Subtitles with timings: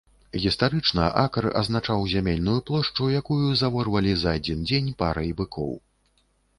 [0.43, 5.71] Гістарычна акр азначаў зямельную плошчу, якую заворвалі за адзін дзень парай быкоў.